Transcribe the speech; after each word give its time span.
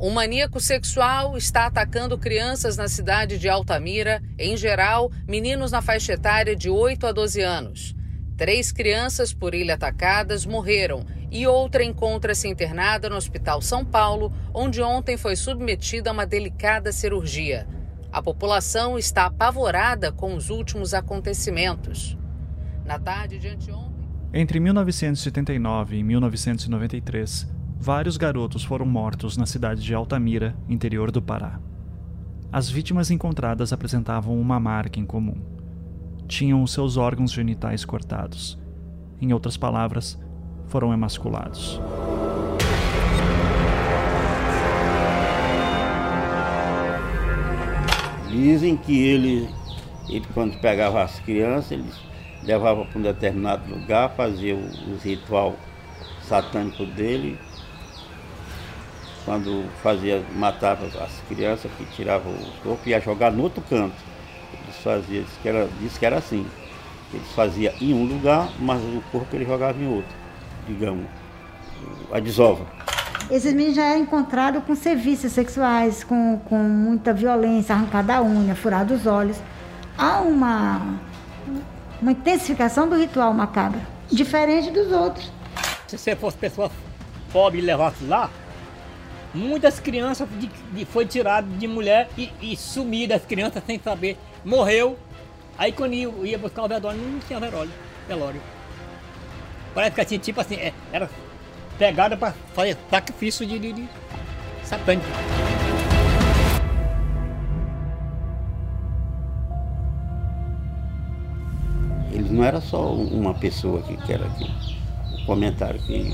Um 0.00 0.10
maníaco 0.10 0.58
sexual 0.58 1.36
está 1.36 1.66
atacando 1.66 2.18
crianças 2.18 2.76
na 2.76 2.88
cidade 2.88 3.38
de 3.38 3.48
Altamira, 3.48 4.20
em 4.36 4.56
geral, 4.56 5.10
meninos 5.26 5.70
na 5.70 5.80
faixa 5.80 6.14
etária 6.14 6.56
de 6.56 6.68
8 6.68 7.06
a 7.06 7.12
12 7.12 7.40
anos. 7.40 7.94
Três 8.36 8.72
crianças 8.72 9.32
por 9.32 9.54
ele 9.54 9.70
atacadas 9.70 10.44
morreram 10.44 11.06
e 11.30 11.46
outra 11.46 11.84
encontra-se 11.84 12.48
internada 12.48 13.08
no 13.08 13.14
Hospital 13.14 13.62
São 13.62 13.84
Paulo, 13.84 14.32
onde 14.52 14.82
ontem 14.82 15.16
foi 15.16 15.36
submetida 15.36 16.10
a 16.10 16.12
uma 16.12 16.26
delicada 16.26 16.90
cirurgia. 16.90 17.66
A 18.10 18.20
população 18.20 18.98
está 18.98 19.26
apavorada 19.26 20.10
com 20.10 20.34
os 20.34 20.50
últimos 20.50 20.92
acontecimentos. 20.92 22.18
Na 22.84 22.98
tarde 22.98 23.38
de 23.38 23.48
anteontem. 23.48 24.08
Entre 24.32 24.58
1979 24.58 25.96
e 25.96 26.02
1993, 26.02 27.48
vários 27.84 28.16
garotos 28.16 28.64
foram 28.64 28.86
mortos 28.86 29.36
na 29.36 29.46
cidade 29.46 29.82
de 29.82 29.94
Altamira, 29.94 30.56
interior 30.68 31.10
do 31.10 31.20
Pará. 31.20 31.60
As 32.50 32.70
vítimas 32.70 33.10
encontradas 33.10 33.72
apresentavam 33.72 34.40
uma 34.40 34.58
marca 34.58 34.98
em 34.98 35.04
comum 35.04 35.54
tinham 36.26 36.62
os 36.62 36.72
seus 36.72 36.96
órgãos 36.96 37.32
genitais 37.32 37.84
cortados. 37.84 38.58
Em 39.20 39.32
outras 39.32 39.56
palavras, 39.56 40.18
foram 40.66 40.92
emasculados. 40.92 41.80
Dizem 48.30 48.76
que 48.76 48.98
ele, 48.98 49.48
ele 50.08 50.26
quando 50.34 50.58
pegava 50.60 51.02
as 51.02 51.20
crianças, 51.20 51.72
ele 51.72 51.88
levava 52.42 52.84
para 52.84 52.98
um 52.98 53.02
determinado 53.02 53.72
lugar, 53.72 54.10
fazia 54.16 54.56
o, 54.56 54.96
ritual 55.02 55.54
satânico 56.22 56.84
dele. 56.84 57.38
Quando 59.24 59.64
fazia, 59.82 60.22
matava 60.36 60.86
as 60.86 61.20
crianças, 61.28 61.70
que 61.78 61.84
tirava 61.86 62.28
o 62.28 62.52
corpo, 62.62 62.88
ia 62.88 63.00
jogar 63.00 63.32
no 63.32 63.42
outro 63.42 63.62
canto 63.68 63.94
eles 64.64 64.76
faziam, 64.82 65.22
disse 65.22 65.38
que 65.40 65.48
era, 65.48 65.68
disse 65.80 65.98
que 65.98 66.06
era 66.06 66.18
assim. 66.18 66.46
Eles 67.12 67.28
faziam 67.32 67.72
em 67.80 67.94
um 67.94 68.04
lugar, 68.04 68.48
mas 68.58 68.80
o 68.82 69.02
corpo 69.12 69.34
ele 69.36 69.44
jogava 69.44 69.78
em 69.78 69.86
outro, 69.86 70.10
digamos, 70.66 71.06
a 72.12 72.18
desova. 72.18 72.66
Esses 73.30 73.54
meninos 73.54 73.76
já 73.76 73.84
é 73.84 73.98
encontrados 73.98 74.62
com 74.64 74.74
serviços 74.74 75.32
sexuais, 75.32 76.02
com, 76.04 76.40
com 76.44 76.58
muita 76.58 77.12
violência, 77.12 77.74
arrancada 77.74 78.16
a 78.16 78.22
unha, 78.22 78.54
furado 78.54 78.94
os 78.94 79.06
olhos. 79.06 79.38
Há 79.96 80.20
uma, 80.20 80.98
uma 82.02 82.12
intensificação 82.12 82.88
do 82.88 82.96
ritual 82.96 83.32
macabro, 83.32 83.80
diferente 84.10 84.70
dos 84.70 84.90
outros. 84.92 85.32
Se 85.86 85.96
você 85.96 86.16
fosse 86.16 86.36
pessoa 86.36 86.70
pobre 87.32 87.58
e 87.58 87.62
levasse 87.62 88.04
lá, 88.04 88.28
muitas 89.34 89.80
crianças 89.80 90.28
de, 90.38 90.46
de, 90.46 90.84
foi 90.84 91.04
tirado 91.04 91.46
de 91.58 91.66
mulher 91.66 92.08
e, 92.16 92.30
e 92.40 92.56
sumidas 92.56 93.20
as 93.20 93.26
crianças 93.26 93.62
sem 93.66 93.78
saber 93.80 94.16
morreu. 94.44 94.96
Aí 95.58 95.72
quando 95.72 95.94
ia, 95.94 96.08
ia 96.22 96.38
buscar 96.38 96.62
o 96.62 96.68
velório, 96.68 97.00
não 97.00 97.18
tinha 97.20 97.40
velório. 97.40 97.72
velório. 98.08 98.40
Parece 99.74 99.94
que 99.94 100.00
assim, 100.00 100.18
tipo 100.18 100.40
assim, 100.40 100.54
é, 100.54 100.72
era 100.92 101.10
pegada 101.76 102.16
para 102.16 102.32
fazer 102.54 102.76
sacrifício 102.88 103.44
de, 103.44 103.58
de, 103.58 103.72
de 103.72 103.88
satânico. 104.62 105.06
Ele 112.12 112.28
não 112.30 112.44
era 112.44 112.60
só 112.60 112.92
uma 112.92 113.34
pessoa 113.34 113.82
que, 113.82 113.96
que 113.96 114.12
era 114.12 114.24
aqui. 114.24 114.48
O 115.22 115.26
comentário 115.26 115.80
que 115.80 116.12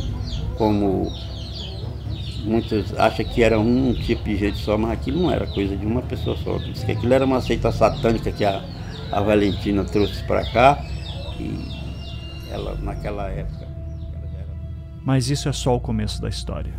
como 0.57 1.13
Muitos 2.45 2.99
acham 2.99 3.25
que 3.25 3.43
era 3.43 3.59
um 3.59 3.93
tipo 3.95 4.25
de 4.25 4.37
gente 4.37 4.59
só, 4.59 4.77
mas 4.77 4.93
aquilo 4.93 5.23
não 5.23 5.31
era 5.31 5.47
coisa 5.47 5.77
de 5.77 5.87
uma 5.87 6.03
pessoa 6.03 6.37
só. 6.37 6.59
Diz 6.59 6.83
que 6.83 6.93
aquilo 6.93 7.13
era 7.13 7.25
uma 7.25 7.41
seita 7.41 7.71
satânica 7.71 8.33
que 8.33 8.45
a, 8.45 8.63
a 9.13 9.21
Valentina 9.21 9.85
trouxe 9.85 10.23
para 10.25 10.45
cá 10.51 10.85
e 11.39 11.53
ela 12.51 12.77
naquela 12.83 13.29
época. 13.29 13.67
Era... 14.35 14.47
Mas 15.05 15.29
isso 15.31 15.49
é 15.49 15.53
só 15.53 15.77
o 15.77 15.81
começo 15.81 16.21
da 16.21 16.29
história. 16.29 16.73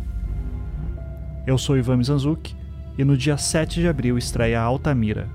Eu 1.46 1.58
sou 1.58 1.76
Ivan 1.76 1.96
Mizanzuki 1.96 2.56
e 2.98 3.04
no 3.04 3.16
dia 3.16 3.36
7 3.36 3.80
de 3.80 3.88
abril 3.88 4.18
estreia 4.18 4.60
Altamira, 4.60 5.28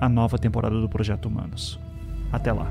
a 0.00 0.08
nova 0.08 0.38
temporada 0.38 0.80
do 0.80 0.88
Projeto 0.88 1.26
Humanos. 1.26 1.78
Até 2.32 2.52
lá. 2.52 2.70